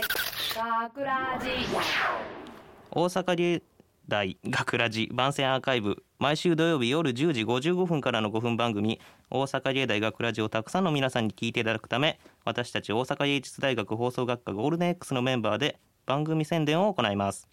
[0.00, 1.48] 学ラジ
[2.92, 3.62] 大阪芸
[4.06, 6.04] 大学ラジ番宣アーカイブ。
[6.20, 9.00] 毎週土曜日夜10時55分からの5分番組。
[9.28, 17.48] 大阪芸大学ラジをたくさんの皆さんに聞いていただくため私たち大阪芸術大学放送学科ゴールデン X のメンバーで番組宣伝を行います。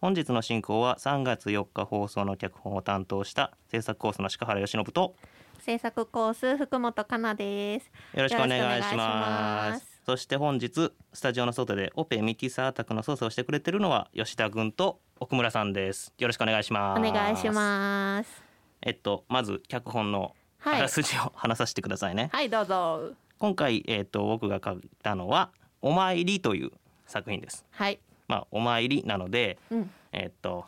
[0.00, 5.14] 本日の進行は3月4日放送の脚本を担当した制作コースの鹿原由伸と
[5.58, 7.90] 制作コース福本香奈です。
[8.14, 18.42] よろしくお願いしますそして本日スタジオの外でオペミキサー宅の操作をしてくれてるのは吉田君と奥村さんですよろしくお願いしますお願いします。
[18.80, 23.10] えっとまず脚本のあはいらすじを話させてくださいね、はいどうぞ。
[23.38, 25.50] 今回えっと僕が書いたのは
[25.82, 26.70] お参りという
[27.06, 27.98] 作品ですはい。
[28.28, 29.90] まあお参りなのでうん。
[30.12, 30.64] えっと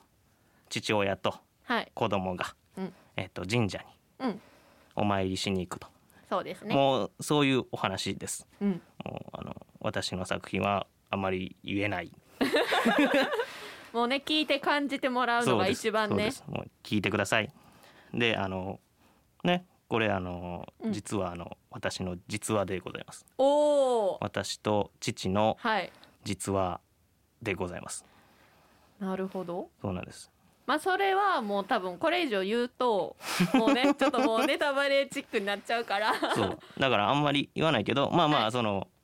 [0.69, 1.91] 父親とはい。
[1.95, 2.93] 子供がうん。
[3.17, 3.85] えっと神社に
[4.19, 4.41] うん。
[4.97, 5.87] お参りしに行くと、
[6.29, 6.75] そうですね。
[6.75, 8.83] もうそういうお話ですうん。
[9.81, 12.13] 私の作品はあまり言えない。
[13.93, 16.31] もうね聞いて感じてもらうのが一番ね。
[16.47, 17.51] もう聞いてください。
[18.15, 18.81] であの
[19.43, 20.93] ねこれあのうん。
[20.93, 23.27] 実はあの、私の実話でございます。
[23.37, 24.19] おお。
[24.21, 25.93] 私と父のはい。
[26.23, 26.81] 実話
[27.43, 28.05] でございます。
[29.01, 29.69] なるほど。
[29.83, 30.31] そうなんです。
[30.65, 33.17] まあそれはもう多分これ以上言うと
[33.55, 36.15] もうねちょっともうネタバレチックになっちゃうから。
[36.37, 36.59] そう。
[36.79, 38.47] だからあんまり言わないけどまあまはい。
[38.47, 39.00] あその、い、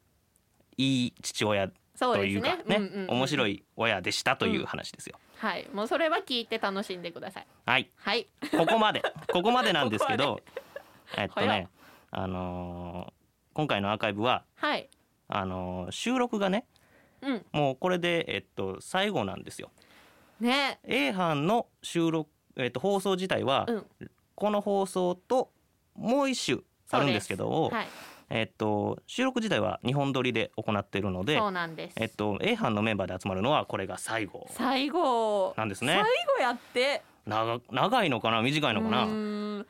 [0.76, 2.76] い父親というかねね。
[2.76, 5.68] うんうんうん面白い親でしたという話ですよ、はい。
[5.72, 7.46] もうそれは聞いて楽しんでください。
[7.64, 8.26] はいはい。
[8.50, 10.40] ここまで ここまでなんですけど
[11.16, 11.68] えっとね
[12.10, 13.16] あのー
[13.54, 14.88] 今回のアーカイブははい。
[15.28, 16.66] あのー収録がね
[17.22, 17.46] うん。
[17.52, 19.70] もうこれでえっと最後なんですよ
[20.40, 20.80] ね。
[20.84, 23.86] A 班の収録えっと放送自体は、うん。
[24.34, 25.50] この放送と
[25.94, 27.86] もう一週あるんですけどはい。
[28.28, 31.94] えっと収録自体は日本撮りで行っているのでそうなんです。
[32.00, 34.46] えっと A 班のメンバーで集まるのはこれが最後。
[34.50, 35.54] 最後。
[35.56, 35.92] なんですね。
[35.94, 36.02] 最
[36.36, 37.02] 後やって。
[37.26, 38.42] 長長いのかな？
[38.42, 39.64] 短いのかな？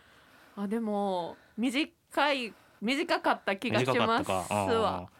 [0.56, 1.90] あでも短
[2.32, 5.00] い短かった気がしますわ。
[5.00, 5.16] うん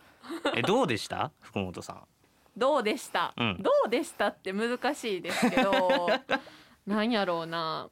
[0.57, 1.31] えどうでした？
[1.41, 2.03] 福本さん。
[2.57, 3.63] どうでした、うん。
[3.63, 6.09] どうでしたって難しいですけど
[6.87, 7.89] なんやろうな。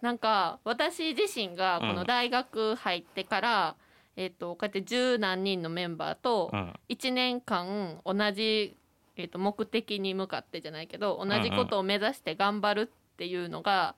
[0.00, 3.76] なんか私自身がこの大学入ってから、
[4.16, 6.74] えっとこうやって十何人のメンバーとうん。
[6.88, 8.76] 1年間同じ、
[9.16, 13.94] えっと目的に向かってじゃないけど同じことを目指して頑張るっていうのが、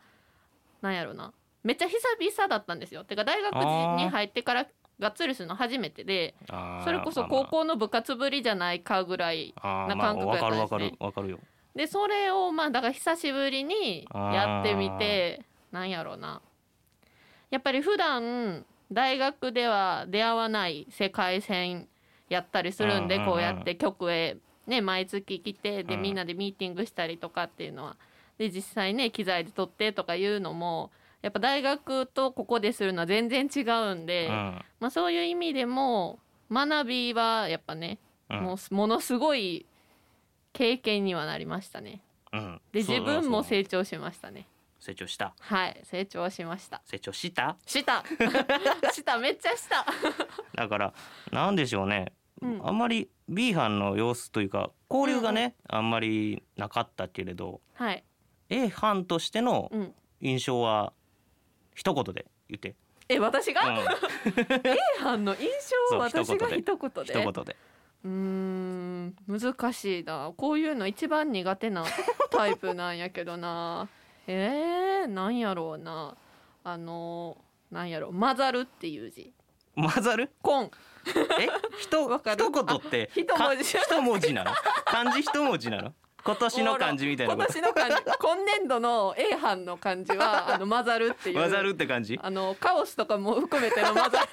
[0.83, 1.33] なんやろな。
[1.65, 3.05] めっちゃ久々だったんですよ。
[3.05, 3.55] てか大学
[3.99, 4.67] に入ってから
[4.99, 6.35] がっつりするの初めてで
[6.85, 11.39] それこそ高校の部活ぶりじゃないかぐらいな感覚やったんですね。
[11.77, 16.41] でそれをまあだから久しぶりにやってみてなんやろうな。
[17.51, 21.89] やっぱり普段大学では出会わない世界線
[22.29, 26.03] やったりするんでこうやって局へね毎月来てでうん。
[26.03, 27.97] みんなでミーティングしたりとかっていうのは
[28.39, 30.91] で実際ね機材で撮ってとかいうのも
[31.23, 34.35] やっぱ大学とここでするのは全然違うんで、うん。
[34.81, 37.99] まあ、そういう意味でも学びはやっぱね
[38.31, 38.41] うん。
[38.43, 39.67] もうものすごい
[40.53, 42.01] 経験にはなりましたね。
[42.33, 42.61] うん。
[42.73, 44.47] で自分も成長しましたね。
[44.89, 45.35] 成長した。
[45.39, 46.81] はい成長しました。
[46.87, 47.57] 成長した？
[47.67, 48.03] した。
[48.91, 49.19] した。
[49.19, 49.85] めっちゃした。
[50.57, 50.95] だから
[51.31, 52.67] なんでしょうね、うん。
[52.67, 58.03] あんまり B 班の様子というか交流がね、あんまりなかったけれどはい。
[58.49, 59.95] A 班としてのうん。
[60.21, 60.95] 印象は
[61.77, 62.75] 一言で言って、
[63.09, 65.49] え私が、うん、 A 班の印
[65.91, 67.13] 象を私が一一言で？
[67.13, 67.57] 一言で。
[68.05, 70.33] うーん難しいな。
[70.37, 71.85] こういうの一番苦手な
[72.31, 73.89] タイプなんやけどな
[74.31, 76.15] えー、なんやろうな。
[76.65, 77.39] あの
[77.71, 79.33] なんやろ混ざるっていう字。
[79.75, 80.31] 混ざる？
[80.43, 80.71] コン。
[81.41, 81.49] え？
[81.79, 82.45] ひとわかる？
[82.45, 83.73] 一言ってあ一文字。
[83.73, 84.53] か一文字なの？
[84.85, 85.95] 漢字一文字なの？
[86.25, 87.55] 今年の漢字みたいな今こと。
[87.55, 88.03] 年の漢字。
[88.03, 91.37] 今年度の A 班の漢字はあの混ざるっていう。
[91.37, 92.21] 混ざるって感じ？
[92.23, 94.29] あのカオスとかも含めての混ざる。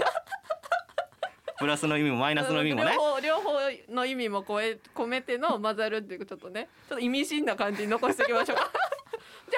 [1.58, 2.92] プラスの意味もマイナスの意味もね。
[2.94, 6.68] 両方両方の意味もこえ込めての混ざるっていうちょっとね。
[6.90, 8.72] ちょっと意味深な感じに残しておきましょうか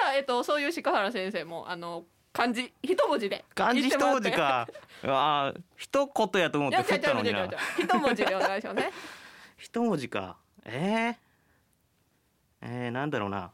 [0.00, 4.68] じゃあえっとそういう鹿原先生もあの漢字一文字で漢字一文字か。
[5.02, 7.48] あー一言やと思って振ったのにな。
[7.78, 8.90] 一文字でお願いしますね。
[9.58, 10.36] 一文字か。
[10.64, 11.16] えー、
[12.60, 13.50] えー、なんだろうな。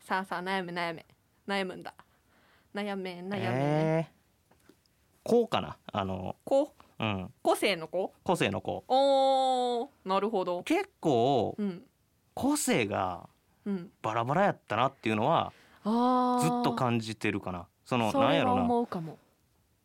[0.00, 1.04] さあさあ悩め悩め。
[1.48, 1.94] 悩むんだ。
[2.74, 5.76] 悩め悩め、えー、こうかな。
[5.92, 7.04] あのこう？
[7.04, 7.32] ん。
[7.42, 10.62] 個性の子個性の子おーなるほど。
[10.62, 11.84] 結構うん。
[12.34, 13.33] 個性がうん
[14.02, 15.52] バラバラやったなっていうのは
[15.84, 17.66] あずっとじ感じてるかな。
[17.84, 18.62] そのなんやろな。
[18.62, 19.18] 思うかも。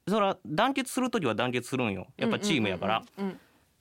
[0.08, 2.08] それは団結する時は団結するんよ。
[2.18, 3.04] やっぱチームやから、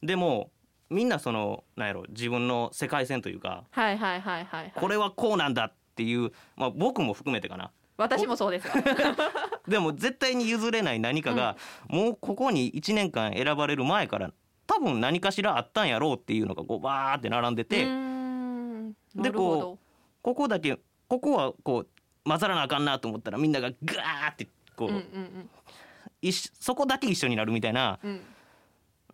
[0.03, 0.51] でも
[0.91, 7.71] みんなそのなんやろ自分の世界線というかはいはいはいはい、はい、これはこうなんだっていう、まあ、僕も含めてかな。
[7.97, 8.69] 私もそうです。
[8.69, 8.75] よ
[9.67, 11.57] でも絶対に譲れない何かが、
[11.89, 14.31] もうここに1年間選ばれる前から
[14.67, 17.87] 多分何かしらあったんやろうっていうのがこうバーって並んでて、
[19.15, 19.79] でこ
[20.23, 20.79] ここだけ
[21.09, 21.89] ここはこう
[22.25, 25.51] 混ざらなあかんなと思ったらみんながガーってこう、うんうん
[26.21, 28.21] 一緒そこだけ一緒になるみたいなうんうん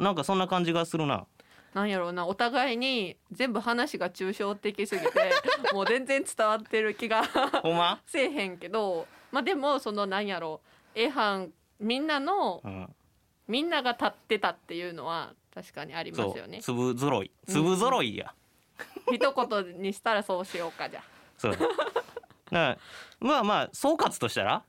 [0.01, 1.27] なんかそんな感じがするな。
[1.73, 2.27] なんやろうな。
[2.27, 5.11] お互いに全部話が抽象的すぎて
[5.73, 7.25] もう全然伝わってる気が
[7.63, 10.99] ほんま、せえへんけどまあでもそのなんやろう。
[10.99, 12.95] A 班みんなのうん、
[13.49, 16.61] みんなが立ってたっていうのは確かにありますよね。
[16.61, 17.31] 粒揃い。
[17.47, 18.35] 粒揃いや、
[19.13, 21.03] 一言にしたらそうしようかじゃあ。
[21.39, 21.57] そう
[22.51, 22.79] だ。
[23.21, 24.63] まあまあ総括としたら？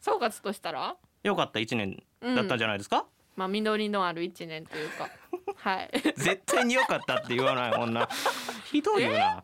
[0.00, 0.96] 総括としたら？
[1.22, 3.06] 良かった1年だったんじゃないですか、
[3.36, 5.08] まあ実りのある一年というか。
[5.56, 5.90] はい。
[6.16, 8.08] 絶対に良かったって言わないもんな。
[8.70, 9.42] ひどいよな。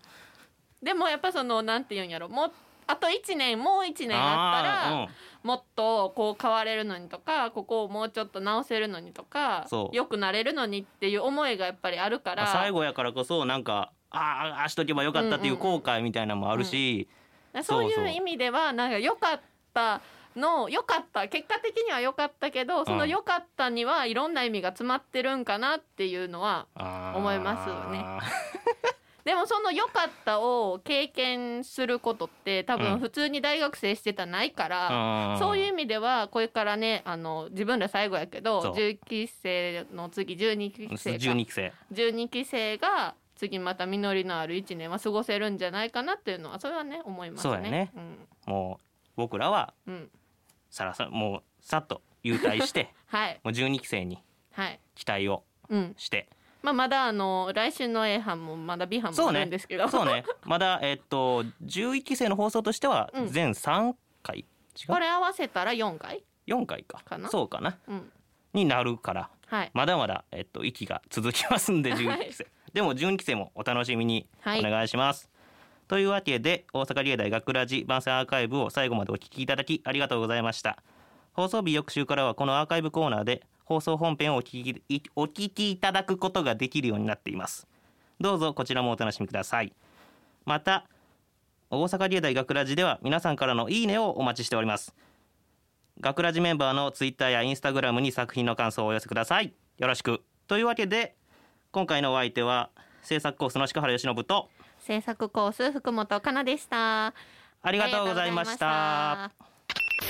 [0.82, 2.29] でもやっぱそのなんて言うんやろ。
[2.29, 2.53] もう
[2.87, 5.09] あと1年もう1年あったら、うん。
[5.43, 9.97] もっとこう変われるのにとかここをもうちょっと直せるのにとかそう。
[9.97, 12.47] 良くなれるのにっていう思いがやっぱりあるから。
[12.49, 14.19] 最後やからこそなんかあ
[14.56, 17.08] あああしとけばよかったっていう後悔みたいなのもあるし、
[17.55, 17.93] そうそう。
[17.93, 19.40] そういう意味ではなんか良かっ
[19.75, 20.00] た
[20.37, 26.66] の良かった結果的には良かったけどその良かったにはいろんな意味が詰まってるんかなっていうのは
[27.16, 28.05] 思いますよね。
[29.25, 32.82] でもその良かったを経験することって多うん。
[32.82, 41.19] 分普通に大学生してたらないから、あーそういう意味ではこれからねあの自分ら最後やけど10期生の次12期生か。
[41.19, 41.72] 12期生。
[41.93, 47.55] 12期生が次また実りのある1年は過ごせるんじゃないかなっていうのはそれはね思いますね。
[47.55, 47.93] そうやね。
[47.96, 48.29] うん。
[48.46, 48.85] もう
[49.17, 50.11] 僕らはうん、
[50.70, 53.40] さらさもうさっと優退して はい。
[53.43, 54.19] もう12期生に
[54.52, 54.81] はい。
[54.94, 55.94] 期待をうん。
[55.96, 56.29] して。
[56.61, 59.40] まあまだあの来週の A 班もまだ B 班もあそうね。
[59.40, 60.25] るんですけど、そうね。
[60.44, 63.29] まだえっと11期生の放送としてはうん。
[63.29, 63.94] 全3
[64.25, 67.00] 回、違こうれ合わせたら4回？4回か。
[67.31, 67.79] そうかな。
[67.87, 68.12] うん。
[68.52, 69.31] になるから。
[69.46, 69.70] はい。
[69.73, 72.05] まだまだ、えっと、息が続きますんではい。
[72.05, 74.26] 11期生、でも12期生もお楽しみに。
[74.41, 74.61] はい。
[74.61, 75.31] お願いします、
[75.87, 80.82] というわけで大阪芸大学ラジ番宣アーカイブを最後までお聞きいただきありがとうございました。
[81.32, 87.67] 放送日翌週からはこのアーカイブコーナーで放送本編をお聞きいお聞きいただくことができるようになっています。
[88.20, 89.73] どうぞこちらもお楽しみください。
[90.44, 90.87] また
[91.71, 94.94] 大阪芸大学ラジでは皆さんからのいいねをお待ちしております。
[96.00, 99.53] 学ラジメンバーのツイッターやインスタグラムに作品の感想をお寄せください。
[99.79, 100.23] よろしく。
[100.47, 101.14] というわけで
[101.70, 102.70] 今回のお相手は
[103.03, 104.49] 制作コースの鹿原由伸と
[104.79, 107.12] 制作コース福本かなでした。
[107.62, 109.31] ありがとうございました。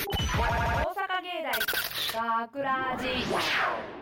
[0.09, 1.43] 大阪芸
[2.15, 3.98] 大学ラジ